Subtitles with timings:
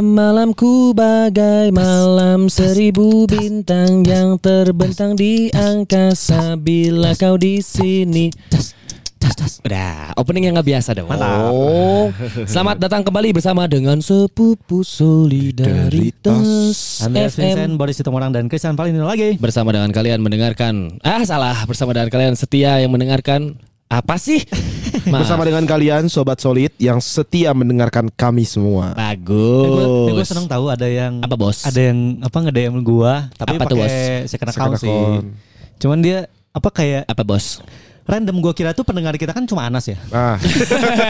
[0.00, 8.32] Malam-malamku bagai malam seribu bintang yang terbentang di angkasa bila kau di sini.
[9.60, 11.12] Udah, opening yang nggak biasa dong.
[11.52, 12.08] Oh,
[12.48, 17.36] selamat datang kembali bersama dengan sepupu solidaritas FM.
[17.36, 19.36] Vincent, Boris Sitomorang dan Christian Palindino lagi.
[19.36, 20.96] Bersama dengan kalian mendengarkan.
[21.04, 21.68] Ah, salah.
[21.68, 24.46] Bersama dengan kalian setia yang mendengarkan apa sih?
[25.10, 25.20] Maaf.
[25.26, 30.14] Bersama dengan kalian Sobat Solid yang setia mendengarkan kami semua Bagus.
[30.14, 31.66] gue seneng tahu ada yang Apa, Bos?
[31.66, 33.90] Ada yang apa nge-DM gua tapi Apa tuh, Bos?
[33.90, 34.94] pakai second account sih.
[35.76, 37.58] Cuman dia apa kayak Apa bos?
[38.06, 39.94] random gua kira tuh pendengar kita kan cuma Anas ya.
[40.10, 40.34] ah.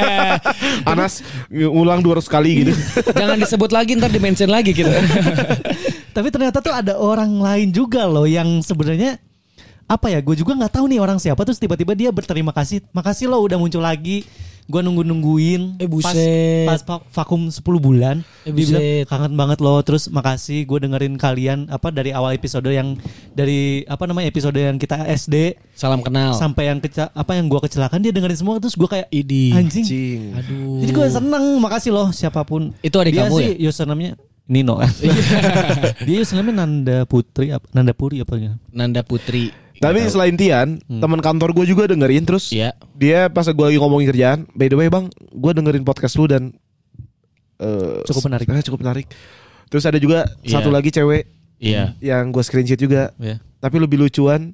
[0.90, 2.72] Anas ngulang 200 kali gitu
[3.20, 4.88] Jangan disebut lagi ntar di-mention lagi gitu.
[6.10, 9.16] Tapi ternyata tuh ada orang lain juga loh yang sebenarnya
[9.90, 10.22] apa ya?
[10.22, 13.58] Gue juga nggak tahu nih orang siapa terus tiba-tiba dia berterima kasih, makasih lo udah
[13.58, 14.22] muncul lagi.
[14.64, 16.62] Gue nunggu nungguin Eh, buset.
[16.62, 18.22] pas, pas va- vakum 10 bulan.
[18.46, 22.62] Eh, Dia bilang kangen banget lo terus makasih gue dengerin kalian apa dari awal episode
[22.64, 22.94] yang
[23.28, 26.38] dari apa namanya episode yang kita SD Salam kenal.
[26.38, 29.50] sampai yang keca- apa yang gue kecelakaan dia dengerin semua terus gue kayak Idi.
[29.50, 29.82] anjing.
[29.82, 30.78] Cing Aduh.
[30.78, 32.70] Jadi gue seneng makasih loh siapa pun.
[32.78, 34.14] Itu adik dia kamu sih username-nya
[34.46, 34.86] Nino kan.
[36.06, 38.54] dia username Nanda Putri apa Nanda Puri apa ya?
[38.70, 39.50] Nanda Putri.
[39.80, 42.76] Tapi selain Tian teman kantor gue juga dengerin Terus Iya.
[42.92, 46.52] dia pas gue lagi ngomongin kerjaan By the way bang Gue dengerin podcast lu dan
[47.56, 48.46] eh, Cukup menarik.
[48.62, 49.06] cukup menarik
[49.66, 50.52] Terus ada juga Iya.
[50.54, 51.24] satu lagi cewek
[51.56, 51.96] Iya.
[51.98, 53.40] Yang gue screenshot juga Ya.
[53.56, 54.52] Tapi lebih lucuan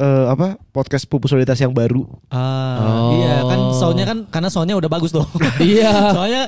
[0.00, 3.10] eh, apa podcast pupu soliditas yang baru Ah, Oh.
[3.14, 5.22] iya kan soundnya kan karena soundnya udah bagus tuh.
[5.60, 5.92] Iya.
[6.10, 6.42] Soalnya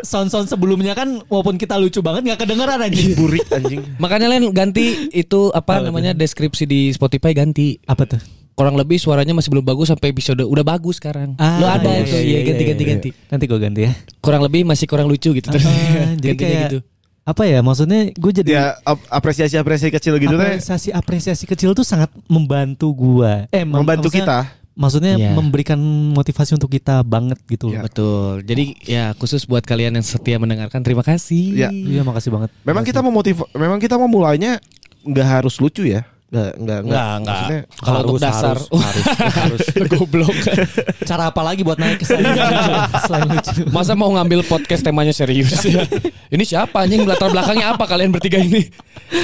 [0.00, 3.02] sound-sound sebelumnya kan walaupun kita lucu banget nggak kedengeran aja.
[3.14, 7.82] burik anjing Makanya Len ganti itu apa namanya deskripsi di Spotify ganti.
[7.84, 8.22] Apa tuh?
[8.52, 11.34] Kurang lebih suaranya masih belum bagus sampai episode udah bagus sekarang.
[11.40, 12.90] Ah, Lo ada iya, itu, iya, iya iya, ganti iya, ganti iya.
[12.94, 13.08] ganti.
[13.32, 13.92] Nanti gue ganti ya.
[14.20, 15.64] Kurang lebih masih kurang lucu gitu terus.
[15.64, 15.72] Ah,
[16.22, 16.78] jadi Gantinya kayak gitu.
[17.22, 17.58] Apa ya?
[17.60, 22.90] Maksudnya gue jadi Ya ap- apresiasi-apresiasi kecil gitu teh apresiasi apresiasi kecil tuh sangat membantu
[22.92, 23.46] gua.
[23.48, 25.36] Eh mem- Membantu maksudnya- kita Maksudnya Iya.
[25.36, 25.76] memberikan
[26.16, 27.76] motivasi untuk kita banget gitu loh.
[27.76, 27.82] Iya.
[27.84, 28.40] Betul.
[28.40, 31.52] Jadi ya khusus buat kalian yang setia mendengarkan terima kasih.
[31.52, 31.68] Iya.
[31.68, 32.48] Iya makasih banget.
[32.64, 34.56] Memang kita mau motiv memang kita mau mulainya
[35.04, 36.08] nggak harus lucu ya.
[36.32, 37.36] Nggak nggak Enggak, enggak.
[37.36, 39.04] Maksudnya Kalau untuk dasar harus, harus,
[39.44, 39.60] harus.
[39.92, 40.36] goblok.
[41.10, 42.72] Cara apa lagi buat naik ke selain lucu?
[43.04, 43.60] Selain lucu.
[43.68, 45.84] Masa mau ngambil podcast temanya serius ya?
[46.32, 48.64] Ini siapa anjing latar belakangnya apa kalian bertiga ini?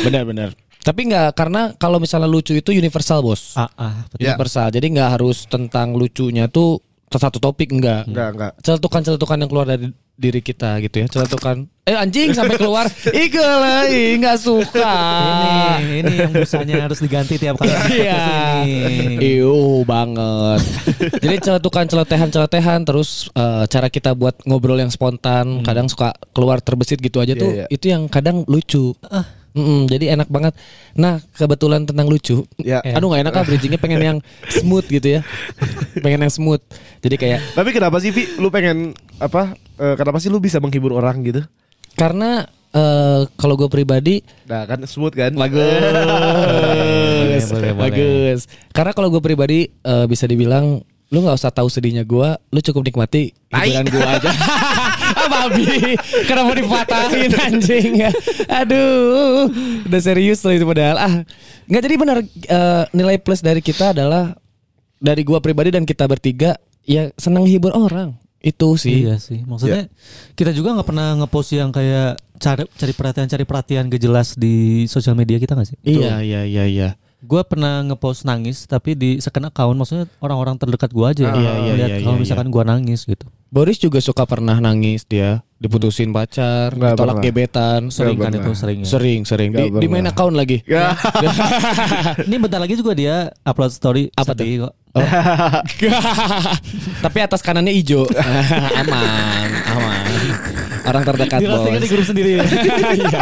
[0.04, 0.52] Benar-benar.
[0.84, 3.56] Tapi nggak karena kalau misalnya lucu itu universal bos.
[3.56, 4.28] Ah, ah, betul.
[4.28, 4.36] Ya.
[4.36, 4.68] Universal.
[4.68, 8.04] Jadi nggak harus tentang lucunya tuh satu topik enggak.
[8.04, 8.52] nggak nggak.
[8.60, 11.06] Celetukan-celetukan yang keluar dari diri kita gitu ya.
[11.06, 11.70] Celetukan.
[11.86, 12.84] Eh anjing sampai keluar.
[13.24, 14.92] Ikel nggak suka.
[15.78, 17.70] Ini ini yang busanya harus diganti tiap kali.
[18.02, 18.20] Iya.
[19.16, 20.60] Iu banget.
[21.22, 26.98] Jadi celetukan celetehan-celetehan terus eh, cara kita buat ngobrol yang spontan, kadang suka keluar terbesit
[26.98, 27.50] gitu aja Iya, tuh.
[27.54, 27.64] iya.
[27.70, 28.92] Itu yang kadang lucu.
[29.52, 30.52] Mm-mm, jadi enak banget.
[30.92, 32.44] Nah kebetulan tentang lucu.
[32.60, 32.84] Ya.
[32.96, 35.20] Aduh nggak enak ah bridgingnya pengen yang smooth gitu ya.
[36.04, 36.60] pengen yang smooth.
[37.00, 39.54] Jadi kayak Tapi kenapa sih Vi lu pengen apa?
[39.78, 41.42] eh, kenapa sih lu bisa menghibur orang gitu?
[41.94, 45.34] karena eh, kalau gue pribadi Nah kan smooth kan?
[45.34, 45.66] bagus,
[47.82, 48.40] bagus.
[48.70, 50.78] Karena kalau gue pribadi eh, bisa dibilang
[51.08, 54.28] lu nggak usah tahu sedihnya gue, lu cukup nikmati hiburan gue aja.
[55.18, 55.96] ah babi,
[56.28, 58.12] kenapa dipatahin anjing ya?
[58.60, 59.48] Aduh,
[59.88, 60.96] udah serius loh itu padahal.
[61.00, 61.14] Ah,
[61.64, 64.36] nggak jadi benar eh, nilai plus dari kita adalah
[65.00, 68.12] dari gua pribadi dan kita bertiga ya senang hibur orang
[68.44, 69.08] itu sih.
[69.08, 69.42] Iya sih.
[69.48, 69.88] Maksudnya
[70.36, 74.86] kita juga nggak pernah ngepost yang kayak cari cari perhatian cari perhatian gak jelas di
[74.86, 75.78] sosial media kita gak sih?
[75.82, 76.88] Iya iya iya iya.
[77.18, 81.34] Gue pernah ngepost nangis tapi di second account maksudnya orang-orang terdekat gue aja.
[81.34, 83.26] Iya, iya, Lihat iya, kalau iya, misalkan gue nangis gitu.
[83.50, 87.26] Boris juga suka pernah nangis dia diputusin pacar, Nggak ditolak pernah.
[87.26, 87.80] gebetan.
[87.90, 88.46] Sering kan pernah.
[88.46, 88.86] itu sering ya.
[88.86, 90.62] Sering sering di, di main account lagi.
[90.70, 90.94] Ya.
[92.22, 94.72] Ini bentar lagi juga dia upload story Apa sedih kok.
[97.04, 98.06] Tapi atas kanannya hijau.
[98.84, 100.04] aman, aman.
[100.86, 101.66] Orang terdekat bos.
[101.66, 102.38] di grup sendiri.
[102.38, 103.20] Iya.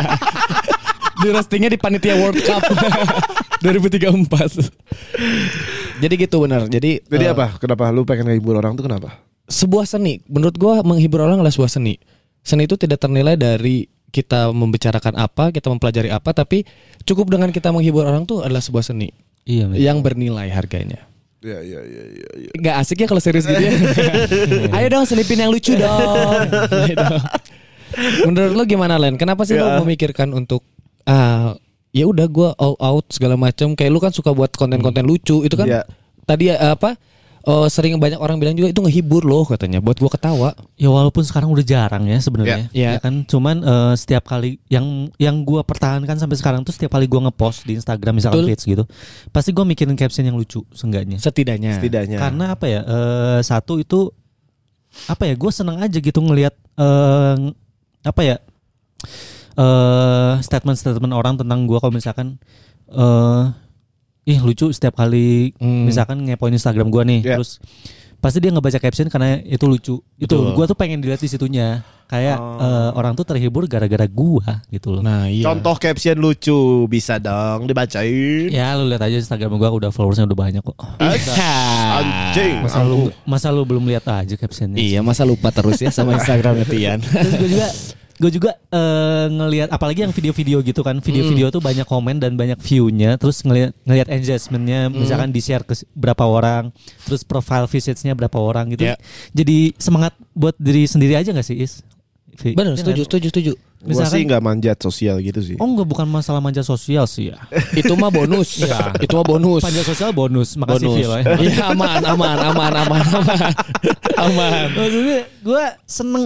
[1.27, 2.63] Di roastingnya di panitia World Cup
[3.67, 5.99] 2034.
[5.99, 6.71] Jadi gitu benar.
[6.71, 7.59] Jadi Jadi eh, apa?
[7.59, 9.27] Kenapa lu pengen menghibur orang tuh kenapa?
[9.47, 10.23] sebuah seni.
[10.27, 11.99] Menurut gua menghibur orang adalah sebuah seni.
[12.43, 16.63] Seni itu tidak ternilai dari kita membicarakan apa, kita mempelajari apa, tapi
[17.03, 19.11] cukup dengan kita menghibur orang tuh adalah sebuah seni
[19.45, 19.77] iya, men.
[19.79, 21.07] yang bernilai harganya.
[21.43, 22.29] Ya ya ya ya.
[22.49, 22.51] ya.
[22.59, 23.71] Gak asik ya kalau serius gitu ya.
[24.79, 26.43] Ayo dong selipin yang lucu dong.
[26.87, 27.23] Ayo dong.
[28.27, 29.15] Menurut lo gimana Len?
[29.15, 29.63] Kenapa sih Ya.
[29.63, 30.67] lo memikirkan untuk
[31.07, 31.55] ah
[31.95, 35.55] ya udah gua all out segala macam kayak lu kan suka buat konten-konten lucu itu
[35.57, 35.83] kan Iya.
[36.29, 36.99] tadi eh, apa
[37.47, 40.51] oh, sering banyak orang bilang juga itu ngehibur loh katanya buat gua ketawa.
[40.75, 42.67] Ya walaupun sekarang udah jarang ya sebenarnya.
[42.75, 42.99] Ya.
[42.99, 47.07] Ya kan cuman eh, setiap kali yang yang gua pertahankan sampai sekarang tuh setiap kali
[47.07, 48.51] gua ngepost di Instagram misalkan Betul.
[48.51, 48.85] feeds gitu.
[49.31, 51.23] Pasti gua mikirin caption yang lucu seenggaknya.
[51.23, 51.79] Setidaknya.
[51.79, 52.19] Setidaknya.
[52.19, 52.81] Karena apa ya?
[52.83, 54.11] eh, satu itu
[55.07, 55.39] apa ya?
[55.39, 57.37] Gue seneng aja gitu ngelihat eh,
[58.03, 58.37] apa ya?
[59.57, 62.37] Eh statement-statement orang tentang gua kalau misalkan
[62.87, 63.45] eh
[64.27, 65.87] ih lucu setiap kali Hmm.
[65.87, 67.39] misalkan ngepoin Instagram gua nih, Ya.
[67.39, 67.57] terus
[68.17, 70.03] pasti dia ngebaca caption karena itu lucu.
[70.17, 71.83] Itu gua tuh pengen dilihat di situnya.
[72.07, 75.03] Kayak eh, orang tuh terhibur gara-gara gua gitu loh.
[75.03, 75.43] Nah, iya.
[75.43, 76.55] Contoh caption lucu
[76.87, 78.47] bisa dong dibacain.
[78.47, 80.79] Ya lu lihat aja Instagram gua udah followersnya udah banyak kok.
[80.99, 82.63] Anjing.
[82.63, 84.79] Masa lu masa lu belum lihat aja captionnya?
[84.79, 86.99] Iya, masa lupa terus ya sama Instagramnya Tian.
[87.03, 87.69] Terus gue juga
[88.17, 92.57] gue juga eh, ngelihat apalagi yang video-video gitu kan video-video tuh banyak komen dan banyak
[92.57, 96.73] view-nya terus ngelihat ngelihat engagement-nya misalkan di share ke berapa orang
[97.05, 98.97] terus profile visits-nya berapa orang gitu Ya.
[99.31, 101.85] jadi semangat buat diri sendiri aja gak sih is?
[102.37, 103.53] Benar, setuju, setuju, setuju.
[103.77, 105.57] Gua Misalkan- sih nggak manjat sosial gitu sih.
[105.57, 107.41] oh enggak bukan masalah manja sosial sih ya
[107.81, 108.61] Itu mah bonus.
[108.99, 109.61] Itu mah bonus.
[109.61, 110.97] manja sosial bonus makasih bonus.
[110.99, 111.21] Phil ya.
[111.39, 113.53] Iya, aman, aman, aman, aman, aman.
[114.27, 114.67] aman.
[114.71, 116.25] maksudnya gue seneng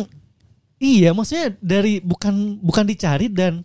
[0.80, 3.60] iya maksudnya dari bukan bukan dicari dan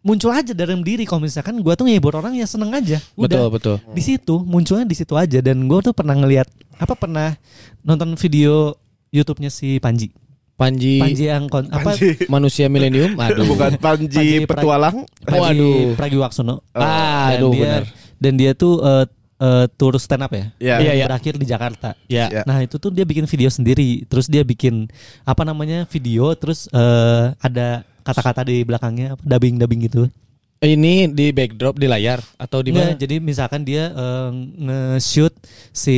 [0.00, 3.76] muncul aja dalam diri kalau misalkan gue tuh ngehibur orang ya seneng aja Betul, betul.
[3.92, 6.48] di situ munculnya di situ aja dan gue tuh pernah ngelihat
[6.78, 7.36] apa pernah
[7.82, 8.72] nonton video
[9.08, 10.08] YouTube-nya si Panji
[10.54, 12.18] Panji, Panji yang kon, apa Panji.
[12.26, 13.14] manusia milenium.
[13.22, 13.46] Aduh.
[13.46, 15.06] Bukan Panji Panji petualang.
[15.22, 15.94] Panji Waduh.
[15.94, 17.82] Pragiwaksono Ah, dan aduh, dia benar.
[18.18, 19.04] dan dia tuh eh,
[19.38, 20.76] eh, tour stand up ya Ya.
[20.78, 21.06] Iya, yang iya.
[21.06, 22.26] berakhir di Jakarta Ya.
[22.30, 22.42] Ya.
[22.44, 24.88] Nah itu tuh dia bikin video sendiri, terus dia bikin
[25.24, 30.08] apa namanya video, terus eh, ada kata-kata di belakangnya, apa, dubbing-dubbing gitu.
[30.58, 32.98] Ini di backdrop di layar atau di Nggak, mana?
[32.98, 35.30] jadi misalkan dia eh, nge-shoot
[35.70, 35.96] si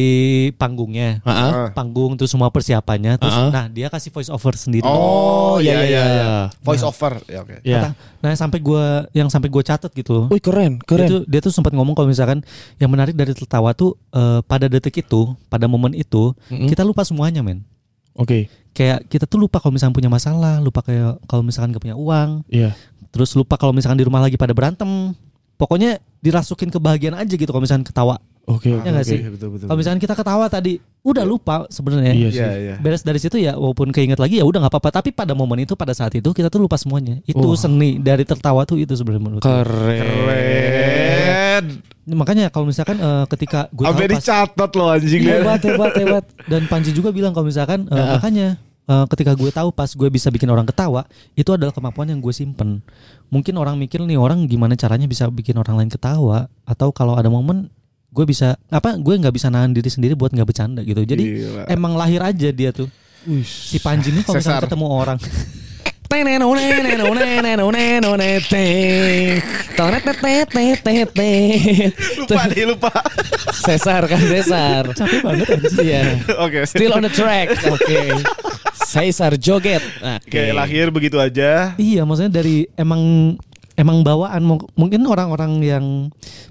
[0.53, 1.51] panggungnya, Heeh.
[1.57, 1.69] Ah.
[1.73, 3.49] panggung terus semua persiapannya, terus Ah.
[3.49, 4.85] nah dia kasih voice over sendiri.
[4.85, 6.05] Oh, iya, iya iya, iya.
[6.05, 6.33] iya.
[6.61, 7.25] Voice over.
[7.25, 7.57] Ya oke.
[7.65, 7.89] Ya.
[7.89, 10.29] Kata- Nah sampai gua yang sampai gua catat gitu.
[10.29, 11.09] Wih, keren, Dia keren.
[11.09, 12.45] tuh, dia tuh sempat ngomong kalau misalkan
[12.77, 16.69] yang menarik dari tertawa tuh eh, pada detik itu, pada momen itu Mm-mm.
[16.69, 17.65] kita lupa semuanya men.
[18.13, 18.53] Oke.
[18.71, 22.45] Kayak kita tuh lupa kalau misalkan punya masalah, lupa kayak kalau misalkan gak punya uang,
[22.47, 22.77] Iya.
[23.11, 25.15] Terus lupa kalau misalkan di rumah lagi pada berantem.
[25.61, 28.17] Pokoknya dirasukin kebahagiaan aja gitu kalau misalkan ketawa.
[28.49, 28.73] Oke.
[28.73, 29.21] Ya nggak Oke, sih?
[29.29, 32.17] betul, betul, Kalau misalkan kita ketawa tadi, udah lupa sebenarnya.
[32.17, 32.41] Iya sih.
[32.41, 32.75] Iya, iya.
[32.81, 34.91] Beres dari situ ya walaupun keinget lagi ya udah nggak apa-apa.
[35.01, 37.21] Tapi pada momen itu pada saat itu kita tuh lupa semuanya.
[37.29, 37.61] Itu Wah.
[37.61, 39.43] seni dari tertawa tuh itu sebenarnya menurut.
[39.45, 40.01] Keren.
[40.01, 41.65] Keren.
[42.11, 45.23] Makanya kalau misalkan eh, ketika gue Sampai dicatat loh anjing.
[45.23, 46.25] Hebat, hebat, hebat.
[46.49, 48.17] dan Panji juga bilang kalau misalkan eh, Heeh.
[48.19, 48.49] makanya
[48.91, 51.07] eh, ketika gue tahu pas gue bisa bikin orang ketawa
[51.39, 52.83] itu adalah kemampuan yang gue simpen.
[53.31, 56.51] Mungkin orang mikir nih orang gimana caranya bisa bikin orang lain ketawa?
[56.67, 57.71] Atau kalau ada momen
[58.11, 61.07] gue bisa apa gue nggak bisa nahan diri sendiri buat nggak bercanda gitu.
[61.07, 61.63] Jadi Gila.
[61.71, 62.91] emang lahir aja dia tuh.
[63.45, 65.21] Si Panji nih kalau ketemu orang
[72.19, 72.91] Lupa nih, lupa.
[73.63, 74.91] Cesar kan Cesar.
[74.91, 75.47] capek banget.
[75.79, 76.19] Iya.
[76.43, 76.67] Oke.
[76.67, 77.55] Still on the track.
[77.63, 78.11] Oke.
[78.91, 79.87] Cesar joget.
[80.03, 80.27] Oke.
[80.27, 81.79] Oke, lahir begitu aja.
[81.79, 83.39] Iya, maksudnya dari emang
[83.81, 85.85] emang bawaan Mung- mungkin orang-orang yang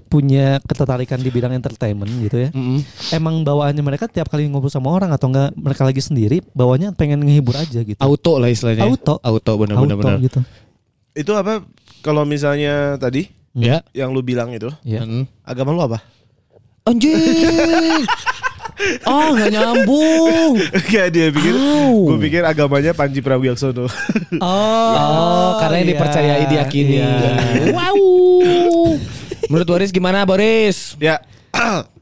[0.06, 2.50] punya ketertarikan di bidang entertainment gitu ya.
[2.50, 2.82] Mm-mm.
[3.08, 7.22] Emang bawaannya mereka tiap kali ngobrol sama orang atau enggak mereka lagi sendiri, bawaannya pengen
[7.22, 7.94] ngehibur aja gitu.
[7.96, 8.82] Auto lah istilahnya.
[8.82, 9.22] Auto.
[9.22, 9.62] Auto Auto
[9.94, 10.18] benar.
[10.18, 10.42] gitu.
[11.12, 11.62] Itu apa?
[12.00, 13.82] Kalau misalnya tadi Ya.
[13.92, 15.02] yang lu bilang itu, Ya.
[15.02, 15.30] Mm.
[15.42, 16.02] agama lu apa?
[16.82, 17.14] Anjing.
[19.04, 20.52] Ah, nggak nyambung.
[20.90, 22.08] Kayak dia pikir, Au.
[22.08, 23.86] gue pikir agamanya Panji Pragiwaksono.
[24.40, 25.92] Oh, Oh, karena yang iya.
[25.94, 26.94] dipercayai diyakini.
[26.98, 27.12] Iya.
[27.76, 27.98] Wow.
[29.50, 30.96] Menurut Boris gimana Boris?
[30.96, 31.20] ya,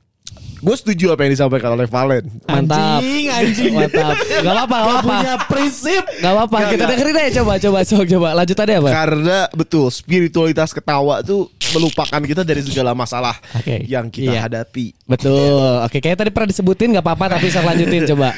[0.58, 2.24] gue setuju apa yang disampaikan oleh Valen.
[2.44, 2.98] Mantap.
[2.98, 3.72] Anjing, anjing.
[3.72, 4.14] Mantap.
[4.18, 5.06] Gak apa-apa, gak apa-apa.
[5.14, 6.02] punya prinsip.
[6.18, 6.90] Gak apa-apa, kita nggak.
[6.90, 8.28] dengerin aja coba, coba, coba, coba.
[8.34, 8.88] Lanjut tadi apa?
[8.90, 13.84] Karena betul spiritualitas ketawa tuh melupakan kita dari segala masalah Oke.
[13.84, 14.40] yang kita Iya.
[14.42, 14.92] hadapi.
[15.04, 15.82] Betul.
[15.82, 18.34] Oke, kayak tadi pernah disebutin gak apa-apa tapi saya lanjutin coba.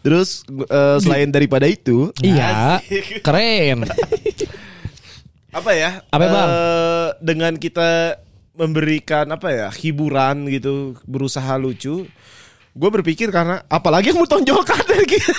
[0.00, 2.78] Terus eh, selain daripada itu, Iya.
[3.18, 3.88] Keren.
[5.50, 6.02] apa ya?
[6.10, 6.48] Apa, Bang?
[6.50, 8.18] eh, dengan kita
[8.54, 12.06] memberikan apa ya hiburan gitu, berusaha lucu.
[12.74, 15.30] Gue berpikir karena apalagi yang mau tonjolkan dari kita.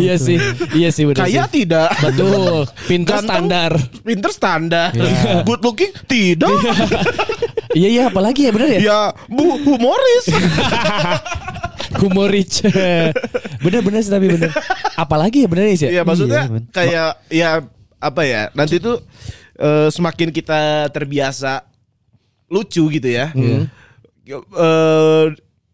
[0.00, 0.40] iya sih.
[0.72, 1.36] Iya sih benar sih.
[1.36, 1.88] Kayak tidak.
[2.00, 2.64] Betul.
[2.88, 3.70] Pinter Ganteng, standar.
[4.00, 4.88] Pinter standar.
[4.96, 5.44] Iya.
[5.44, 6.56] Good looking tidak.
[7.70, 8.80] Iya iya apalagi ya benar ya?
[8.80, 10.24] ya bu humoris.
[12.00, 12.64] Humorich.
[13.60, 14.48] bener-bener sih tapi bener.
[14.96, 15.92] Apalagi ya bener sih.
[15.92, 17.50] Iya maksudnya Iya, kayak ya
[18.00, 19.04] apa ya nanti tuh
[19.60, 21.68] eh, semakin kita terbiasa
[22.50, 23.30] lucu gitu ya.
[23.30, 23.70] Hmm.
[24.26, 25.24] Eh,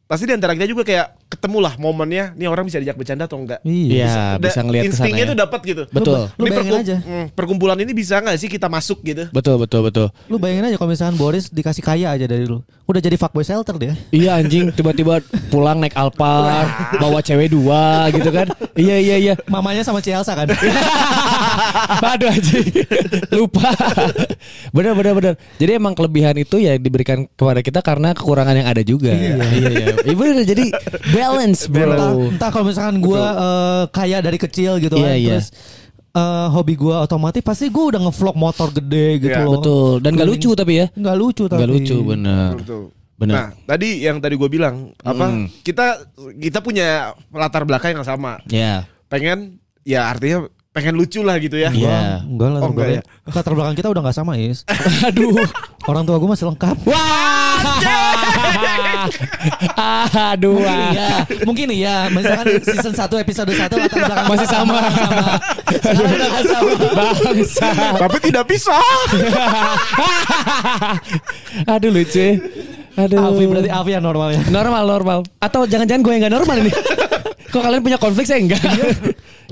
[0.07, 3.37] pasti di antara kita juga kayak ketemu lah momennya, nih orang bisa diajak bercanda atau
[3.37, 3.59] enggak.
[3.61, 5.29] Iya, bisa Da- ngelihat ke sana instingnya ya.
[5.29, 5.83] tuh dapat gitu.
[5.91, 6.21] Betul.
[6.33, 6.97] Lu Ini bayangin aja.
[7.03, 9.27] hmm, perkumpulan ini bisa nggak sih kita masuk gitu?
[9.29, 10.07] Betul, betul, betul.
[10.31, 12.63] Lu bayangin aja kalau misalkan Boris dikasih kaya aja dari lu.
[12.87, 13.99] Udah jadi fuckboy shelter dia.
[14.09, 15.19] Iya anjing tiba-tiba
[15.51, 18.47] pulang naik Alphard bawa cewek dua gitu kan.
[18.73, 19.35] Iya iya iya.
[19.47, 20.47] Mamanya sama Cielsa kan.
[22.13, 22.67] Aduh anjing.
[23.33, 23.71] Lupa.
[24.71, 25.35] Benar benar benar.
[25.57, 29.13] Jadi emang kelebihan itu ya diberikan kepada kita karena kekurangan yang ada juga.
[29.13, 29.87] Iya iya.
[30.05, 30.65] Iya benar jadi
[31.11, 31.93] balance bro.
[31.93, 35.17] entah, entah kalau misalkan gua eh, kaya dari kecil gitu Iya, kan.
[35.17, 35.31] iya.
[35.39, 35.49] Terus
[36.13, 39.53] eh, hobi gua otomatis pasti gua udah ngevlog motor gede gitu Iya, loh.
[39.61, 39.91] Betul.
[40.05, 40.87] Dan gak lucu tapi ya.
[40.93, 41.61] Nggak lucu tapi.
[41.65, 42.53] Gak lucu bener.
[42.57, 42.85] Betul.
[43.17, 43.33] Benar.
[43.33, 45.25] Nah, tadi yang tadi gue bilang apa?
[45.33, 45.49] Hmm.
[45.65, 46.05] Kita
[46.37, 48.37] kita punya latar belakang yang sama.
[48.53, 48.85] Ya.
[49.09, 49.57] Pengen
[49.89, 50.45] ya artinya
[50.77, 51.73] pengen lucu lah gitu ya.
[51.73, 52.21] Iya.
[52.29, 53.03] Enggak lah, Oh, enggak ya?
[53.33, 54.61] latar belakang kita udah nggak sama Is.
[55.09, 55.33] Aduh.
[55.89, 56.77] Orang tua gua masih lengkap.
[56.85, 57.57] Wah.
[60.37, 60.61] Aduh.
[60.61, 61.09] Mungkin iya,
[61.49, 61.97] mungkin iya.
[62.13, 64.77] Misalkan season 1 episode 1 latar belakang Masih sama.
[64.93, 65.41] sama.
[65.73, 66.73] Sekarang udah sama.
[66.93, 67.69] Bangsa.
[67.97, 68.77] Tapi tidak bisa.
[71.73, 72.37] Aduh lucu.
[73.01, 73.17] Aduh.
[73.21, 74.41] Avi berarti Avi yang normal ya.
[74.53, 75.19] Normal normal.
[75.41, 76.73] Atau jangan-jangan gue yang gak normal ini.
[77.53, 78.61] Kok kalian punya konflik saya enggak?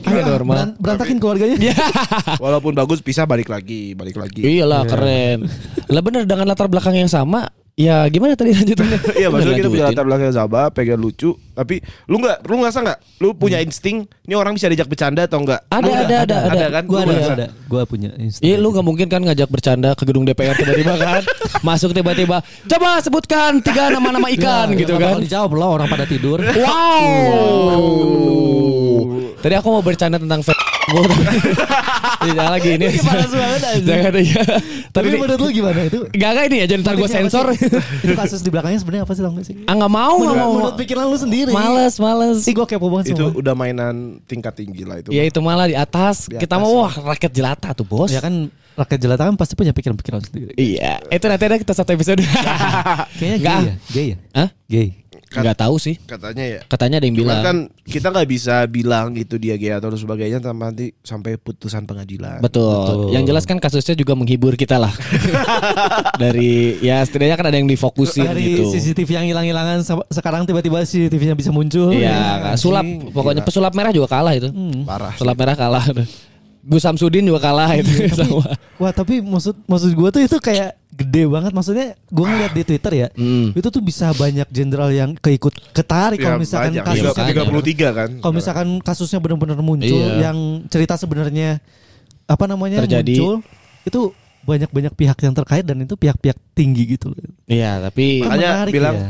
[0.03, 0.55] Enggak normal.
[0.57, 1.57] Beran- berantakin keluarganya.
[1.61, 1.77] Ya.
[2.45, 4.43] Walaupun bagus bisa balik lagi, balik lagi.
[4.43, 5.47] Iyalah keren.
[5.87, 7.47] Lah bener dengan latar belakang yang sama.
[7.75, 9.03] Ya gimana tadi lanjutannya?
[9.19, 12.79] Iya maksudnya kita punya latar belakang yang sama, pengen lucu, tapi lu nggak, lu ngerasa
[12.87, 15.59] nggak, lu punya insting, ini orang bisa diajak bercanda atau enggak?
[15.75, 16.55] Ada, ada, ada, ada.
[16.55, 16.87] ada kan?
[16.87, 17.47] Gua ada, ada.
[17.67, 18.47] Gua punya Instagram.
[18.47, 21.27] Iya lu gak mungkin kan ngajak bercanda ke gedung DPR tiba-tiba kan
[21.67, 26.07] Masuk tiba-tiba Coba sebutkan tiga nama-nama ikan Ya, gitu nggak kan dijawab loh orang pada
[26.07, 26.39] tidur.
[26.47, 27.83] Wow
[29.45, 30.57] Tadi aku mau bercanda tentang f-
[32.25, 33.85] Tidak lagi ini panas banget, anjing.
[33.85, 34.43] Jangan ya
[34.89, 36.01] Tapi menurut lu gimana itu?
[36.11, 37.53] Gak gak ini aja ntar gue sensor
[38.05, 39.55] itu kasus di belakangnya sebenarnya apa sih tau gak sih?
[39.65, 41.53] Ah gak mau gak Menurut, mau menurut pikiran lu sendiri.
[41.53, 43.37] Males males Sih gua kepo banget Itu semua.
[43.37, 45.13] udah mainan tingkat tinggi lah itu.
[45.13, 48.25] Ya itu malah di atas Di Kita atas, mau wah rakyat jelata tuh bos Ya
[48.25, 50.53] kan rakyat jelata kan pasti punya pikiran-pikiran sendiri.
[50.57, 52.25] Iya Itu nanti ada kita satu episode
[53.15, 53.75] Kayaknya gay ya?
[53.91, 54.17] Gay ya?
[54.33, 54.49] Hah?
[54.65, 54.89] Gay.
[55.35, 56.61] Gak tahu sih Katanya ya.
[56.63, 60.39] Katanya ada yang Cuman bilang kan kita nggak bisa bilang itu dia gay atau sebagainya
[60.39, 62.39] tanpa nanti sampai putusan pengadilan.
[62.39, 62.63] Betul.
[62.63, 63.01] Betul.
[63.11, 64.95] Yang jelas kan kasusnya juga menghibur kita lah.
[66.23, 68.71] Dari ya setidaknya kan ada yang difokusin Dari gitu.
[68.71, 71.91] CCTV yang hilang-hilangan se- sekarang tiba-tiba CCTV-nya bisa muncul.
[71.91, 73.49] Iya, sulap anjing, pokoknya gila.
[73.49, 74.49] pesulap merah juga kalah itu.
[74.85, 75.11] Parah.
[75.11, 75.19] sih.
[75.19, 75.85] Pesulap merah kalah.
[76.65, 78.41] Gus Samsudin juga kalah itu sama.
[78.81, 82.93] Wah tapi maksud maksud gue tuh itu kayak gede banget maksudnya gue ngeliat di Twitter
[82.97, 83.51] ya Hmm.
[83.51, 86.81] itu tuh bisa banyak jenderal yang keikut ketarik Ya, kalau misalkan banyak.
[86.81, 87.51] Iya, kasusnya makanya.
[87.51, 88.11] 33 kan.
[88.19, 90.15] kalau misalkan kasusnya benar-benar muncul Iya.
[90.25, 91.59] yang cerita sebenarnya
[92.25, 93.11] apa namanya Terjadi.
[93.13, 93.35] muncul
[93.83, 94.01] itu
[94.45, 97.21] banyak-banyak pihak yang terkait dan itu pihak-pihak tinggi gitu loh.
[97.45, 99.09] Iya, tapi Makanya Menarik bilang, ya.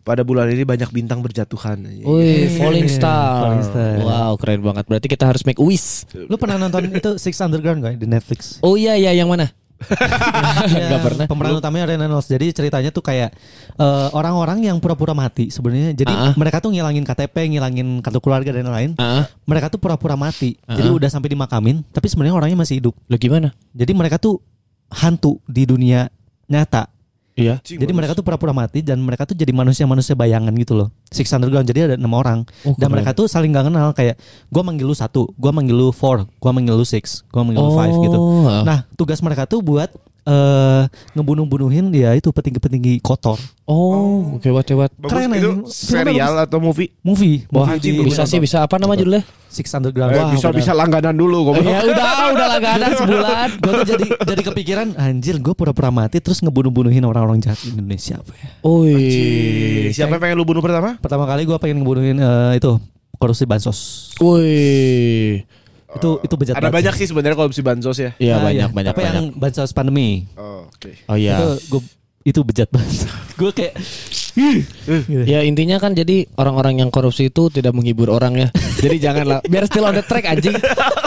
[0.00, 1.82] pada bulan ini banyak bintang berjatuhan.
[1.82, 3.42] Wih, Falling Iya, Star.
[3.42, 3.94] Falling Star.
[4.00, 4.86] Wow, keren banget.
[4.86, 6.06] Berarti kita harus make wish.
[6.14, 8.62] Lu pernah nonton itu Six Underground gak di Netflix?
[8.62, 9.50] Oh iya iya yang mana?
[9.76, 11.24] Yang Nggak pernah.
[11.28, 12.26] Pemeran utamanya Ryan Reynolds.
[12.26, 13.30] Jadi ceritanya tuh kayak
[13.76, 15.92] eh, orang-orang yang pura-pura mati sebenarnya.
[15.92, 16.32] Jadi Ah.
[16.34, 18.96] mereka tuh ngilangin KTP, ngilangin kartu keluarga dan lain-lain.
[18.96, 20.56] Ah, Mereka tuh pura-pura mati.
[20.64, 20.74] Ah.
[20.74, 22.94] Jadi udah sampai dimakamin, tapi sebenarnya orangnya masih hidup.
[23.06, 23.52] lo gimana?
[23.76, 24.40] Jadi mereka tuh
[24.88, 26.08] hantu di dunia
[26.46, 26.88] nyata.
[27.36, 27.60] Iya.
[27.60, 30.88] Jadi mereka tuh pura-pura mati dan mereka tuh jadi manusia-manusia bayangan gitu loh.
[31.12, 32.92] Six Underground jadi ada enam orang Oh, dan keren.
[32.96, 34.16] mereka tuh saling gak kenal kayak
[34.48, 37.76] gua manggil lu satu, gua manggil lu four, gua manggil lu six, gua manggil lu
[37.76, 38.18] five gitu.
[38.48, 38.64] ah.
[38.64, 39.92] Nah tugas mereka tuh buat
[40.26, 40.82] eh
[41.14, 43.38] ngebunuh-bunuhin dia itu petinggi-petinggi kotor.
[43.62, 44.90] Oh, oke what what.
[44.98, 45.58] Bagus Keren, itu anjing.
[45.70, 46.90] serial atau movie?
[47.00, 49.22] Movie, Wah, movie anjing, Bisa sih bisa apa nama judulnya?
[49.46, 50.10] Six Underground.
[50.12, 51.62] Eh, Wah, bisa bisa langganan dulu kok.
[51.62, 53.48] ya udah udah langganan sebulan.
[53.62, 58.18] Gue tuh jadi jadi kepikiran anjir gue pura-pura mati terus ngebunuh-bunuhin orang-orang jahat di Indonesia
[58.18, 58.48] apa ya.
[58.66, 59.94] Wih.
[59.94, 60.98] Siapa yang pengen lu bunuh pertama?
[60.98, 62.76] Pertama kali gue pengen ngebunuhin eh, itu
[63.16, 64.10] korupsi bansos.
[64.20, 65.46] Wih.
[65.96, 68.10] Itu itu bejat Ada banget banyak sih sebenarnya korupsi bansos ya.
[68.16, 68.74] Iya Ah, banyak iya.
[68.74, 69.14] banyak Tapi banyak.
[69.14, 70.92] yang bansos pandemi Oh, Oke.
[71.06, 71.36] Oh iya.
[71.36, 71.80] itu gue
[72.26, 73.06] itu bejat banget.
[73.38, 75.22] gue kayak gitu.
[75.24, 78.48] Ya intinya kan jadi orang-orang yang korupsi itu tidak menghibur orang ya.
[78.82, 80.52] Jadi janganlah biar still on the track anjing.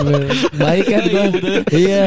[0.64, 1.26] Baik kan gua.
[1.70, 2.04] Iya.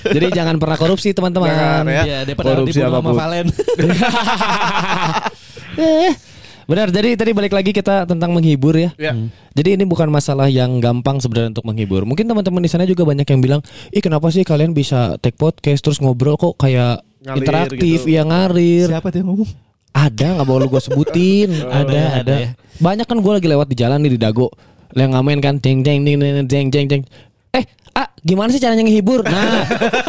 [0.00, 1.50] Jadi jangan pernah korupsi teman-teman.
[1.84, 2.02] ya.
[2.06, 3.12] ya daripada Korupsi sama.
[3.12, 3.46] Valen.
[6.64, 8.90] Benar, jadi tadi balik lagi kita tentang menghibur ya.
[8.96, 9.12] Ya.
[9.52, 12.08] Jadi ini bukan masalah yang gampang sebenarnya untuk menghibur.
[12.08, 13.60] Mungkin teman-teman di sana juga banyak yang bilang,
[13.92, 18.22] "Ih, kenapa sih kalian bisa take podcast terus ngobrol kok kayak Ngalir interaktif, gitu." ya
[18.24, 19.50] ngarir." Siapa tuh yang ngomong?
[19.94, 21.50] Ada nggak mau lu gue sebutin?
[21.84, 22.34] ada, ya, ada.
[22.34, 22.50] ya.
[22.80, 24.48] Banyak kan gue lagi lewat di jalan nih di Dago.
[24.94, 27.02] Yang ngamen kan, jeng jeng jeng jeng jeng jeng jeng.
[27.54, 27.64] Eh,
[27.94, 29.22] ah gimana sih caranya ngehibur?
[29.22, 29.64] Nah,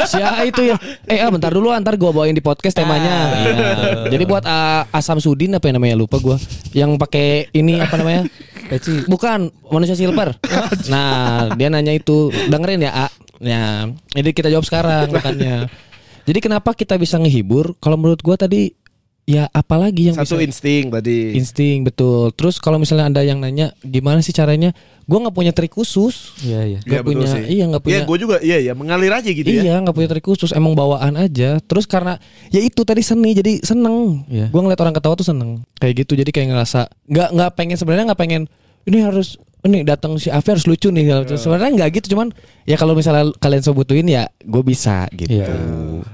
[0.09, 0.75] si A itu ya.
[1.05, 3.15] Eh, ah, bentar dulu, ntar gue bawain di podcast temanya.
[3.45, 3.71] Iya.
[4.09, 6.35] Jadi buat ah, Asam Sudin apa yang namanya lupa gue,
[6.73, 8.25] yang pakai ini apa namanya?
[8.65, 9.05] Peci.
[9.05, 10.33] Bukan manusia silver.
[10.89, 13.07] Nah, dia nanya itu, dengerin ya, A.
[13.37, 15.69] Ya, jadi kita jawab sekarang makanya.
[16.25, 17.77] Jadi kenapa kita bisa ngehibur?
[17.77, 18.73] Kalau menurut gua tadi
[19.25, 21.33] ya apalagi yang Satu bisa insting tadi.
[21.33, 22.29] insting betul.
[22.31, 24.69] Terus kalau misalnya ada yang nanya gimana sih caranya?
[25.05, 26.33] Gua nggak punya trik khusus.
[26.41, 26.79] Iya iya.
[26.81, 27.93] Nggak punya, iya nggak punya.
[27.93, 29.61] Iya, gue juga iya ya mengalir aja gitu ya.
[29.65, 32.17] Iya nggak punya trik khusus emang bawaan aja terus karena
[32.49, 34.49] ya itu tadi seni jadi seneng Iya.
[34.53, 38.05] Gua ngeliat orang ketawa tuh seneng kayak gitu jadi kayak ngerasa nggak nggak pengen sebenarnya
[38.13, 38.41] nggak pengen
[38.85, 41.35] ini harus ini datang si Afi harus lucu nih Iya.
[41.35, 42.29] sebenarnya nggak gitu cuman
[42.63, 45.49] ya kalau misalnya kalian sebutuin ya gue bisa gitu Iya.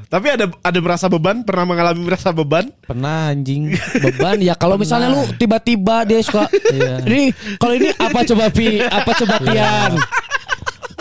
[0.07, 2.67] Tapi ada ada merasa beban, pernah mengalami merasa beban?
[2.81, 3.71] Pernah anjing.
[3.97, 7.03] beban ya kalau misalnya lu tiba-tiba dia suka Iya.
[7.03, 9.93] ini kalau ini apa coba Pi apa coba Tian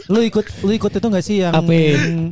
[0.06, 1.70] Lu ikut lu ikut itu gak sih yang Apa?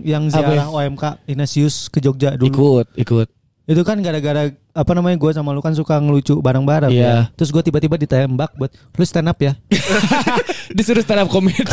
[0.02, 2.50] yang ziarah OMK Ignatius ke Jogja dulu?
[2.50, 3.28] ikut ikut
[3.68, 7.04] Itu kan gara-gara apa namanya gue sama lu kan suka ngelucu bareng-bareng Iya.
[7.04, 7.16] ya.
[7.36, 9.52] Terus gue tiba-tiba ditembak buat lu stand up ya.
[10.76, 11.64] disuruh stand up comedy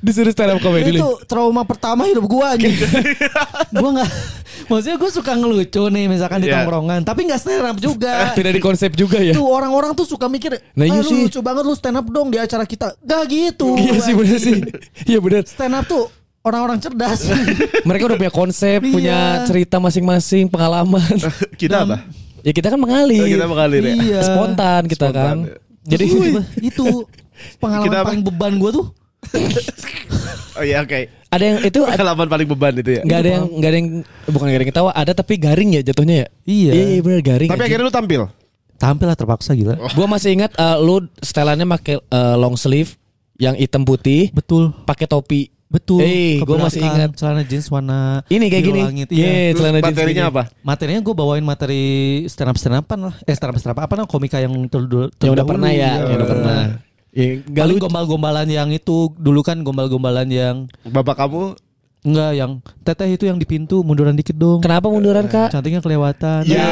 [0.00, 2.74] disuruh stand up comedy itu trauma pertama hidup gue anjing.
[3.74, 4.10] gue nggak
[4.64, 6.60] maksudnya gue suka ngelucu nih misalkan di Iya.
[6.60, 8.30] tongkrongan, tapi nggak stand up juga.
[8.32, 11.20] tidak di konsep juga ya Tuh orang-orang tuh suka mikir, Nah, iya ah, lu sih.
[11.24, 12.94] lucu banget lu stand up dong di acara kita.
[13.00, 13.74] Gak gitu.
[13.74, 14.58] Iya sih bener sih.
[15.04, 15.42] Iya bener.
[15.44, 16.06] Stand up tuh
[16.44, 17.24] orang-orang cerdas.
[17.88, 18.92] Mereka udah punya konsep, Iya.
[18.92, 21.16] punya cerita masing-masing, pengalaman.
[21.60, 22.04] Kita apa?
[22.44, 23.24] ya kita kan mengalir.
[23.24, 23.94] Oh, kita mengalir ya.
[23.96, 24.20] Iya.
[24.20, 25.36] Spontan kita Spontan, kan.
[25.48, 25.56] ya.
[25.88, 26.84] Jadi gua- itu
[27.56, 28.06] pengalaman Kita apa?
[28.12, 28.86] paling beban gue tuh.
[30.54, 31.00] Oh iya oke.
[31.32, 33.02] ada yang itu Pengalaman paling beban itu ya.
[33.02, 33.88] nggak ada yang nggak ada yang
[34.28, 36.28] bukan yang ketawa, ada tapi garing ya jatuhnya ya.
[36.44, 36.70] Iya.
[36.70, 37.48] Iya bener garing.
[37.48, 37.66] Tapi anjing.
[37.66, 38.22] akhirnya lu tampil.
[38.76, 39.74] Tampil lah terpaksa gila.
[39.90, 43.00] Gua masih ingat eh, lu setelannya pakai eh, long sleeve
[43.34, 44.76] yang hitam putih, Betul.
[44.84, 45.48] pakai topi.
[45.64, 46.04] Betul.
[46.04, 47.18] Eh, Ke gua masih ingat.
[47.18, 48.80] celana jeans warna Ini kayak gini.
[48.84, 49.32] Langit, Iya, iya.
[49.50, 50.30] Terus celana jeans materinya gini.
[50.30, 50.42] apa?
[50.62, 51.84] Materinya gue bawain materi
[52.30, 53.14] stand up stand upan lah.
[53.24, 55.10] Eh stand up stand up apa namanya komika yang terdulu.
[55.18, 56.60] Yang udah pernah ya, yang udah pernah.
[57.14, 61.54] Ya, Paling gombal-gombalan yang itu dulu kan gombal-gombalan yang Bapak kamu
[62.04, 62.50] enggak yang
[62.84, 64.58] teteh itu yang di pintu munduran dikit dong.
[64.60, 65.54] Kenapa munduran kak?
[65.54, 66.42] Cantiknya kelewatan.
[66.44, 66.66] Ya.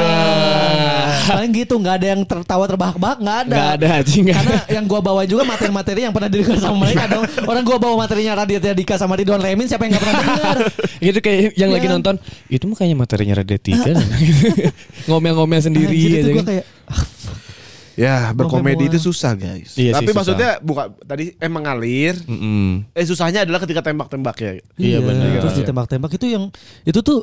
[1.25, 3.53] Paling gitu nggak ada yang tertawa terbahak-bahak nggak ada.
[3.53, 4.23] Nggak ada anjing.
[4.25, 7.23] nggak Karena yang gua bawa juga materi-materi yang pernah didengar sama mereka dong.
[7.43, 10.57] Orang gua bawa materinya Raditya Dika sama Ridwan Remin siapa yang nggak pernah dengar?
[11.03, 11.93] Itu kayak yang Iya lagi kan?
[11.93, 12.15] nonton
[12.47, 13.91] Itu mah kayaknya materinya Raditya Tiga
[15.07, 16.35] Ngomel-ngomel sendiri Anjir, aja itu kan.
[16.35, 17.03] gua kayak ah,
[17.93, 19.77] Ya berkomedi itu susah guys.
[19.77, 20.17] Iya Tapi sih, susah.
[20.17, 22.17] maksudnya bukan tadi emang ngalir.
[22.25, 22.89] Mm-mm.
[22.89, 24.51] Eh susahnya adalah ketika tembak-tembak ya.
[24.75, 25.29] Iya, benar.
[25.37, 25.59] Terus Iya.
[25.61, 26.49] ditembak-tembak itu yang
[26.81, 27.21] itu tuh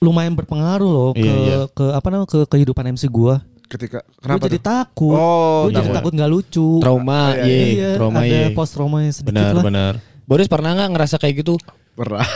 [0.00, 1.58] lumayan berpengaruh loh ke Iya, iya.
[1.68, 3.44] ke apa namanya ke kehidupan MC gua.
[3.62, 4.64] Ketika Gue kenapa jadi tuh?
[4.66, 5.14] takut.
[5.14, 6.10] Oh, gue jadi takut.
[6.10, 6.68] nggak lucu.
[6.80, 9.64] Trauma Iya, iya, Iya, Trauma ada iya post traumanya sedikit Benar lah.
[9.64, 11.54] benar Boris pernah nggak ngerasa kayak gitu
[12.00, 12.24] Pernah.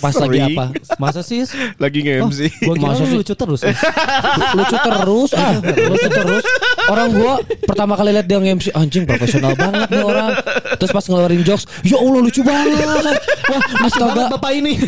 [0.00, 0.56] Pas lagi Sering.
[0.56, 0.64] apa
[0.96, 1.44] Masa sih?
[1.76, 2.62] Lagi nge-MC.
[2.62, 3.60] Gue kira Masa lucu terus.
[4.56, 6.44] Lucu terus ah Lucu terus
[6.88, 7.36] Orang gua
[7.68, 10.32] pertama kali lihat dia nge-MC Anjing profesional banget nih orang
[10.80, 13.18] Terus pas ngeluarin jokes Ya Allah lucu banget
[13.50, 14.78] Wah astaga Bapak ini.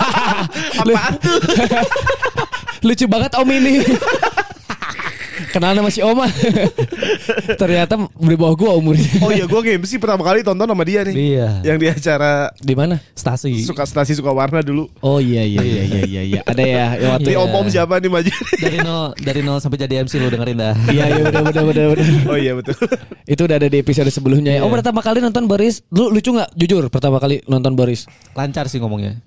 [0.82, 1.38] Apaan tuh?
[2.84, 3.80] Lucu banget om ini
[5.54, 6.26] Kenal sama si Oma
[7.62, 11.14] Ternyata di bawah gua umurnya Oh iya gue nge-MC pertama kali tonton sama dia nih.
[11.14, 11.48] Iya.
[11.62, 12.98] Yang di acara Di mana?
[13.14, 13.62] Stasi.
[13.62, 14.90] suka stasi suka warna dulu.
[14.98, 16.40] Oh iya iya iya iya iya iya.
[16.42, 18.32] Ada ya yang waktu Di om-om siapa nih maju?
[18.58, 20.74] dari nol dari nol sampai jadi MC lu dengerin dah.
[20.90, 22.06] Iya iya udah udah udah udah.
[22.34, 22.74] oh iya betul.
[23.24, 24.60] Itu udah ada di episode sebelumnya ya.
[24.66, 26.50] Oh pertama kali nonton Boris, lu lucu nggak?
[26.58, 28.10] Jujur pertama kali nonton Boris.
[28.34, 29.22] Lancar sih ngomongnya.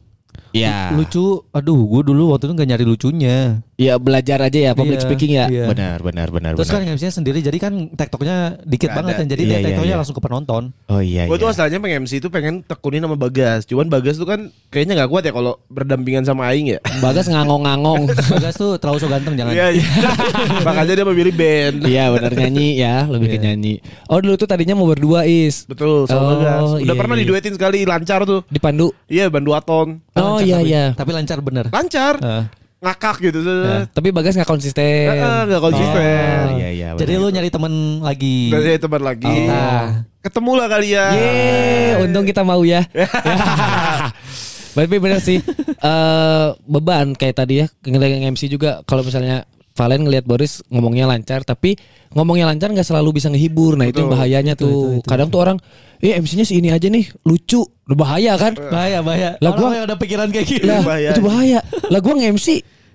[0.59, 0.77] Iya.
[0.91, 1.45] Lucu.
[1.49, 3.37] Aduh, gue dulu waktu itu nggak nyari lucunya.
[3.77, 5.45] Iya belajar aja ya public Iya, speaking ya.
[5.47, 5.69] iya.
[5.69, 6.97] Benar benar benar Terus kan benar.
[6.97, 9.19] MC-nya sendiri jadi kan tektoknya dikit Nggak banget ada.
[9.19, 9.27] kan.
[9.27, 9.99] Jadi Iya, dia iya, tektoknya iya.
[10.01, 10.63] langsung ke penonton.
[10.87, 11.53] Oh iya Gue tuh iya.
[11.53, 13.63] asalnya pengen MC itu pengen tekunin sama Bagas.
[13.63, 16.79] Cuman Bagas tuh kan kayaknya nggak kuat ya kalau berdampingan sama Aing ya.
[17.05, 18.09] Bagas ngangong-ngangong.
[18.33, 19.53] Bagas tuh terlalu so ganteng jangan.
[19.53, 19.67] Iya.
[19.71, 19.85] iya.
[20.65, 21.75] Makanya dia memilih band.
[21.85, 23.45] Iya benar nyanyi ya, lebih ke Iya.
[23.45, 23.73] nyanyi.
[24.07, 25.69] Oh dulu tuh tadinya mau berdua is.
[25.69, 26.81] Betul Oh, sama Bagas.
[26.81, 27.21] Udah iya, pernah iya.
[27.23, 28.41] diduetin sekali lancar tuh.
[28.49, 28.89] Dipandu.
[29.05, 30.01] Iya Banduaton.
[30.17, 30.83] Oh Lancar iya tapi- iya.
[30.93, 31.65] Tapi lancar bener.
[31.69, 32.15] Lancar.
[32.19, 32.43] Heeh.
[32.77, 33.39] Ngakak gitu.
[33.41, 33.89] Ya.
[33.89, 35.09] Tapi Bagas nggak konsisten.
[35.09, 36.43] Heeh, nggak konsisten.
[36.45, 36.87] Oh, iya iya.
[36.93, 38.53] Jadi lu nyari temen lagi.
[38.53, 39.25] Dan saya teman lagi.
[39.25, 39.85] Oh.
[40.21, 41.05] Ketemu lah kali ya.
[41.09, 42.85] Yeay, untung kita mau ya.
[44.77, 45.41] Tapi bener sih
[45.81, 49.41] eh beban kayak tadi ya ngeliat MC juga kalau misalnya
[49.73, 53.75] Valen ngelihat Boris ngomongnya lancar tapi ngomongnya lancar nggak selalu bisa ngehibur.
[53.75, 54.17] Nah, itu yang Betul.
[54.19, 54.69] bahayanya Itu, tuh.
[54.69, 55.07] itu, itu.
[55.07, 55.57] Kadang tuh orang,
[55.97, 58.53] "Eh, MC-nya si ini aja nih, lucu." Udah bahaya kan?
[58.53, 59.29] Bahaya, bahaya.
[59.37, 60.65] Lah, gua- Orang yang ada pikiran kayak gitu.
[60.65, 61.09] Lah, bahaya.
[61.11, 61.59] itu bahaya.
[61.87, 62.47] Lah gua nge-MC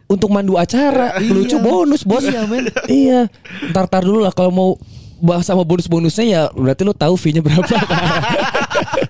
[0.07, 1.65] untuk mandu acara, lucu Iya.
[1.65, 2.23] bonus, Bos.
[2.23, 2.69] Iya, men.
[2.87, 3.29] iya.
[3.69, 4.71] Ntar tar dulu lah kalau mau
[5.19, 7.63] bahas sama bonus-bonusnya ya berarti lu tahu fee-nya berapa.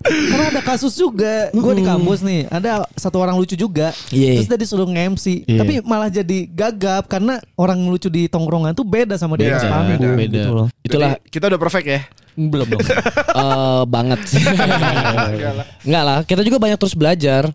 [0.02, 1.48] Karena ada kasus juga.
[1.50, 3.94] Gue di kampus nih, ada satu orang lucu juga.
[4.08, 4.38] Iya.
[4.38, 5.58] Terus dia disuruh nge-MC, Iya.
[5.58, 9.66] tapi malah jadi gagap karena orang lucu di tongkrongan tuh beda sama di Beda, atas
[9.66, 10.34] panggung beda.
[10.34, 10.66] gitu loh.
[10.82, 12.00] Itulah Jadi, kita udah perfect ya.
[12.32, 12.80] Belum dong.
[13.42, 14.42] eh banget sih.
[15.84, 17.52] Enggak lah, kita juga banyak terus belajar.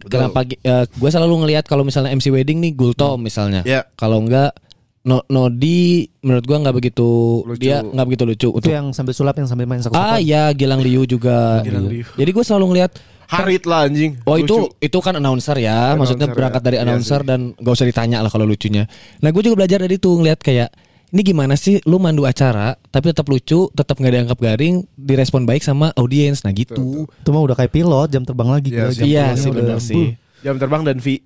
[0.00, 0.48] Kenapa
[0.88, 3.60] gue selalu ngelihat kalau misalnya MC wedding nih Gultom misalnya.
[3.68, 3.84] Ya.
[3.94, 4.56] Kalau enggak
[5.02, 7.08] no, Nodi menurut gua nggak begitu
[7.46, 7.60] Lucu.
[7.60, 10.00] dia nggak begitu lucu Itu untuk yang sambil sulap yang sambil main saksofon.
[10.00, 11.64] Ah ya Gilang Liu juga.
[11.64, 12.04] Gilang Liu.
[12.04, 12.92] Jadi gue selalu ngelihat
[13.30, 14.18] Harit lah anjing.
[14.26, 14.74] Oh itu Lucu.
[14.82, 16.66] itu kan announcer ya, maksudnya Announcer berangkat ya.
[16.66, 17.28] dari Iya announcer sih.
[17.30, 18.90] dan gak usah ditanya lah kalau lucunya.
[19.22, 20.68] Nah gue juga belajar dari itu ngeliat kayak
[21.10, 25.62] ini gimana sih lu mandu acara tapi tetap lucu, tetap nggak dianggap garing, direspon baik
[25.62, 26.42] sama audiens.
[26.42, 27.06] Nah gitu.
[27.06, 30.18] Itu mah udah kayak pilot, jam terbang lagi Iya Iya sih benar sih.
[30.40, 31.20] Jam terbang dan V.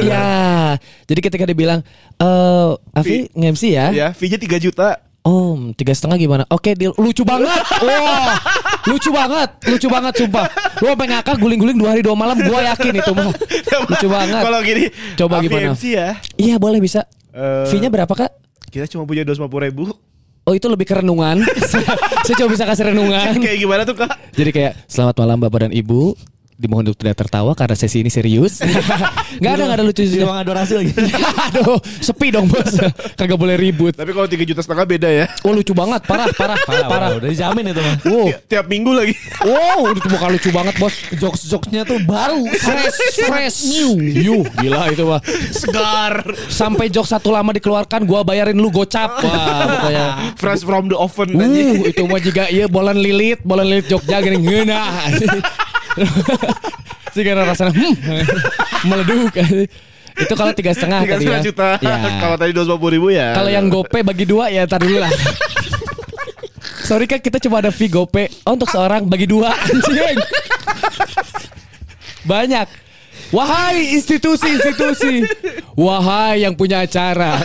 [0.00, 0.76] Iya.
[1.08, 1.80] Jadi ketika dia bilang,
[2.16, 3.86] eh Afi nge-MC ya?
[3.92, 4.88] ya, V-nya 3 juta.
[5.28, 6.44] Om tiga setengah gimana?
[6.48, 7.50] Oke deal lucu banget.
[7.84, 8.40] Wah
[8.88, 10.48] lucu banget, lucu banget sumpah.
[10.80, 12.38] Lu sampai ngakak guling-guling dua hari dua malam.
[12.40, 13.28] Gua yakin itu mah
[13.92, 14.42] lucu banget.
[14.48, 14.84] Kalau gini,
[15.20, 15.76] Coba gimana?
[15.76, 16.16] MC ya.
[16.40, 17.04] Iya boleh bisa.
[17.36, 18.30] Eh, Fee-nya berapa kak?
[18.72, 19.92] Kita cuma punya 250 ribu.
[20.48, 21.44] Oh itu lebih ke renungan.
[22.24, 23.36] Saya cuma bisa kasih renungan.
[23.36, 24.08] Kayak gimana tuh kak?
[24.32, 26.16] Jadi kayak selamat malam bapak dan ibu.
[26.58, 28.58] Dimohon untuk tidak tertawa karena sesi ini serius.
[29.38, 30.26] Gak ada gak ada lucu lucunya.
[30.26, 30.90] ruang adorasi lagi.
[31.46, 32.74] Aduh sepi dong bos.
[33.14, 33.94] Kagak boleh ribut.
[33.94, 35.30] Tapi kalau 3 juta setengah beda ya.
[35.46, 36.88] Oh lucu banget parah parah parah.
[36.90, 37.08] parah.
[37.22, 37.96] Udah dijamin itu mah.
[38.02, 38.26] Wow.
[38.50, 39.14] Tiap minggu lagi.
[39.46, 40.94] Wow, itu bukan lucu banget bos.
[41.14, 42.50] Jokes-jokesnya tuh baru.
[42.50, 42.98] Fresh,
[43.30, 45.22] fresh, new, new, gila itu mah.
[45.54, 46.26] Segar.
[46.50, 49.22] Sampai jok satu lama dikeluarkan, gua bayarin lu gocap.
[49.22, 50.06] Wah, pokoknya.
[50.34, 51.30] Fresh from the oven.
[51.38, 55.14] Uh, itu mah juga iya bolan lilit, bolan lilit Jogja gini ngeunah.
[57.14, 57.94] Sih karena rasanya hmm,
[58.86, 59.32] meleduk.
[60.24, 61.28] itu kalau tiga setengah Tiga tadi ya.
[61.30, 61.68] setengah juta.
[61.78, 61.96] Ya.
[62.26, 63.28] Kalau tadi 250 ribu ya.
[63.38, 65.12] Kalau yang gope bagi dua ya tar dulu lah.
[66.82, 70.18] Sorry kan kita cuma ada fee gope oh, untuk seorang bagi dua anjing.
[72.26, 72.88] Banyak.
[73.28, 75.20] Wahai institusi-institusi,
[75.76, 77.44] wahai yang punya acara,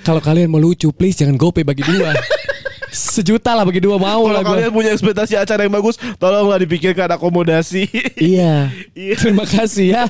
[0.00, 2.16] kalau kalian mau lucu, please jangan gope bagi dua.
[2.94, 7.10] Sejuta lah bagi dua mau Kalau lah kalian punya ekspektasi acara yang bagus, tolonglah dipikirkan
[7.10, 7.90] akomodasi.
[8.14, 8.70] Iya.
[8.94, 9.14] Iya.
[9.18, 10.04] Terima kasih ya.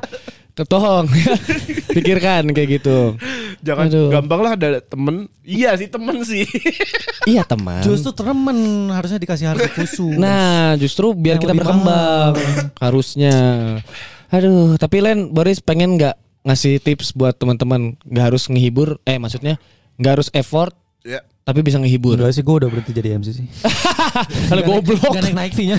[0.55, 1.09] Tolong
[1.97, 3.19] pikirkan kayak gitu.
[3.65, 4.11] Jangan Aduh.
[4.13, 5.27] gampang lah ada temen.
[5.43, 6.45] Iya sih temen sih.
[7.33, 7.81] Iya teman.
[7.81, 10.21] Justru temen harusnya dikasih harga khusus.
[10.21, 12.37] Nah, justru biar Yang kita berkembang
[12.77, 13.37] harusnya.
[14.29, 19.01] Aduh, tapi Len Boris pengen nggak ngasih tips buat teman-teman nggak harus ngehibur?
[19.09, 19.57] Eh, maksudnya
[19.97, 21.25] nggak harus effort ya.
[21.45, 22.17] Tapi bisa ngehibur.
[22.17, 23.47] Enggak sih gue udah berhenti jadi MC sih.
[24.51, 25.13] Kalau goblok.
[25.13, 25.77] Gak naik naik fee-nya.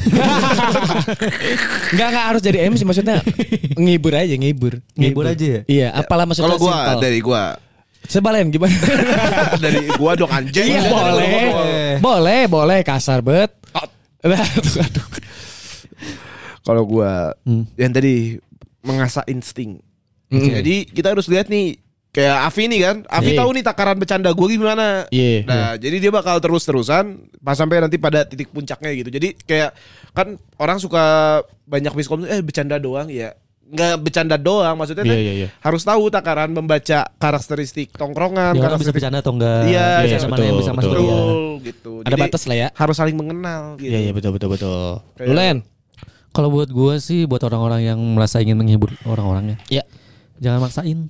[1.95, 3.17] Nggak nggak harus jadi MC maksudnya
[3.73, 4.73] ngehibur aja, ngehibur.
[4.93, 5.62] Ngehibur aja ya?
[5.65, 6.99] Iya, apalah maksudnya Kalau gua simpel.
[7.01, 7.43] dari gua
[8.06, 8.78] Sebalen gimana?
[9.65, 10.69] dari gua dong anjing.
[10.69, 11.65] Iya boleh, gua.
[11.97, 13.49] boleh, boleh kasar bet.
[13.73, 13.89] Ah.
[16.62, 17.65] Kalau gua Hmm.
[17.73, 18.38] yang tadi
[18.86, 19.82] mengasah insting.
[20.30, 20.62] Mm.
[20.62, 21.78] Jadi kita harus lihat nih
[22.15, 22.95] kayak Avi nih kan.
[23.06, 23.39] Avi Iya.
[23.43, 24.88] tahu nih takaran bercanda gua gimana.
[25.12, 25.43] Iya.
[25.43, 27.04] Nah, jadi dia bakal terus-terusan
[27.38, 29.12] pas sampai nanti pada titik puncaknya gitu.
[29.12, 29.75] Jadi kayak
[30.15, 31.04] kan orang suka
[31.65, 33.36] banyak miskom eh bercanda doang ya.
[33.65, 35.47] Nggak bercanda doang maksudnya Iya, teh iya, iya.
[35.60, 39.65] harus tahu takaran membaca karakteristik tongkrongan, orang bisa bercanda atau enggak.
[39.65, 41.01] Iya, iya, mana betul, yang bisa masuk betul.
[41.01, 41.10] dia.
[41.10, 41.34] betul
[41.65, 41.91] gitu.
[41.99, 42.67] Ada Jadi batas lah ya.
[42.71, 43.89] harus saling mengenal gitu.
[43.89, 45.01] Iya, iya betul betul betul.
[45.17, 45.58] Kayak- Lu Len?
[46.30, 49.82] Kalau buat gue sih buat orang-orang yang merasa ingin menghibur orang-orangnya, Iya.
[50.38, 51.10] jangan maksain.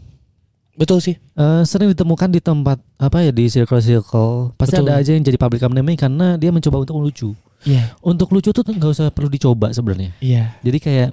[0.76, 1.16] Betul sih.
[1.16, 4.88] Eh, sering ditemukan di tempat apa ya di circle-circle pasti Betul.
[4.92, 7.30] ada aja yang jadi public enemy karena dia mencoba untuk lucu.
[7.64, 7.96] Iya.
[8.04, 10.12] Untuk lucu tuh nggak usah perlu dicoba sebenarnya.
[10.20, 10.60] Iya.
[10.62, 11.10] Jadi kayak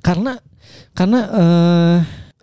[0.00, 0.40] karena
[0.96, 1.98] karena eh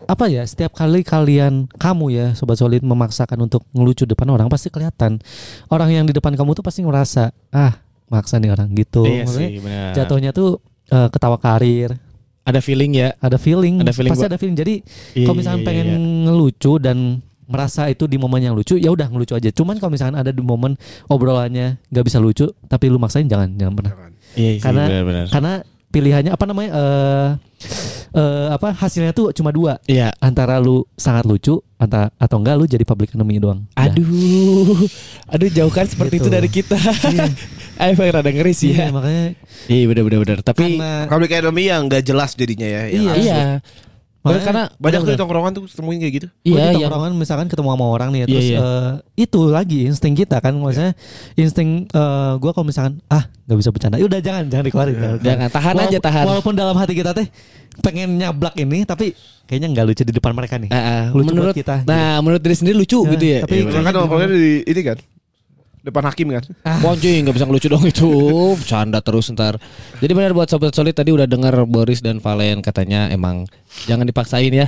[0.07, 4.71] apa ya setiap kali kalian kamu ya sobat solid memaksakan untuk ngelucu depan orang pasti
[4.71, 5.19] kelihatan
[5.67, 7.73] orang yang di depan kamu tuh pasti ngerasa ah
[8.07, 9.05] maksa nih orang gitu.
[9.05, 9.91] Iya Maksudnya sih, benar.
[9.93, 11.99] Jatuhnya tuh eh, ketawa karir,
[12.49, 13.13] ada feeling ya.
[13.17, 14.57] ada feeling, Ada feeling pasti gua- ada feeling.
[14.57, 14.73] Jadi
[15.13, 15.97] Iya, kalau misalkan iya, pengen iya.
[16.25, 16.97] ngelucu dan
[17.45, 19.49] merasa itu di momen yang lucu ya udah ngelucu aja.
[19.49, 23.73] Cuman kalau misalkan ada di momen obrolannya nggak bisa lucu tapi lu maksain jangan jangan
[23.73, 23.93] pernah.
[24.33, 25.25] Iya sih, Karena- benar-benar.
[25.29, 25.53] Karena
[25.89, 27.29] pilihannya apa namanya eh
[28.13, 30.13] eh, apa hasilnya tuh cuma dua Iya.
[30.17, 33.65] antara lu sangat lucu antara atau enggak lu jadi public enemy doang.
[33.73, 34.85] Aduh.
[35.27, 36.27] Aduh jauhkan seperti Gitu.
[36.27, 36.77] itu dari kita.
[37.79, 38.91] Ayo Bang, rada ngeri sih Iya, ya.
[38.91, 39.25] makanya
[39.71, 40.39] Iya benar.
[40.43, 42.83] Tapi karena Public enemy yang nggak jelas jadinya ya.
[42.91, 43.11] Iya.
[43.15, 43.43] iya.
[44.19, 46.27] Makanya karena Banyak tuh di tongkrongan tuh temuin kayak gitu.
[46.43, 48.59] Iya, di yang tongkrongan misalkan ketemu sama orang nih Iya, terus iya.
[48.59, 50.91] eh, itu lagi insting kita kan maksudnya
[51.33, 55.17] insting eh, gue kalau misalkan ah nggak bisa bercanda ya udah jangan jangan dikeluarin jangan,
[55.19, 56.25] Jangan, tahan aja, Walaupun- tahan.
[56.27, 57.27] walaupun dalam hati kita teh
[57.79, 61.33] pengen nyablak ini tapi kayaknya nggak lucu di depan mereka nih Ah, ah, Lucu buat
[61.33, 63.39] menurut kita, Nah, menurut diri sendiri lucu Ya, gitu ya.
[63.41, 64.97] tapi Iya, kan tongkrongannya di ini kan.
[65.81, 66.43] Depan hakim kan.
[66.65, 68.09] Anjing nggak bisa ngelucu dong itu
[68.53, 69.55] Bercanda terus ntar
[69.97, 73.47] Jadi benar buat Sobat Solid tadi udah dengar Boris dan Valen katanya emang
[73.83, 74.67] Jangan dipaksain ya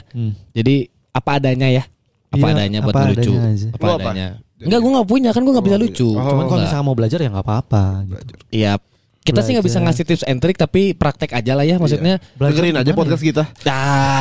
[0.52, 1.84] Jadi apa adanya ya
[2.30, 3.67] Apa Iya, adanya buat apa ngelucu adanya aja.
[3.69, 4.02] Apa Lu apa?
[4.06, 6.21] adanya Enggak gue gak punya kan gue gak bisa lucu Oh.
[6.21, 6.62] Cuman kalau Enggak.
[6.65, 7.84] misalnya mau belajar ya nggak apa-apa.
[8.06, 8.34] Gitu.
[8.52, 8.74] Iya
[9.21, 12.58] kita sih nggak bisa ngasih tips and trick tapi praktek aja lah ya maksudnya Belajar
[12.58, 13.43] Dengerin aja podcast kita.
[13.69, 14.17] Ah,